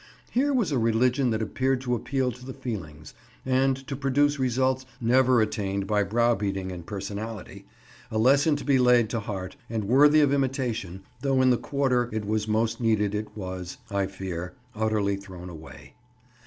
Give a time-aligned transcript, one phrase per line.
[0.31, 3.13] Here was a religion that appeared to appeal to the feelings,
[3.45, 9.09] and to produce results never attained by brow beating and personality—a lesson to be laid
[9.11, 13.37] to heart, and worthy of imitation, though in the quarter it was most needed it
[13.37, 15.93] was, I fear, utterly thrown away.